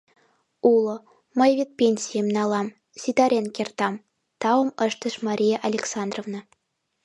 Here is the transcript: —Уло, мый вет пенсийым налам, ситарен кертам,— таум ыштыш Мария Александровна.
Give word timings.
—Уло, 0.73 0.95
мый 1.37 1.51
вет 1.57 1.69
пенсийым 1.79 2.27
налам, 2.37 2.67
ситарен 3.01 3.47
кертам,— 3.55 4.03
таум 4.41 4.69
ыштыш 4.85 5.15
Мария 5.27 5.57
Александровна. 5.67 6.39